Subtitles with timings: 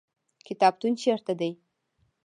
[0.47, 1.51] کتابتون چیرته دی؟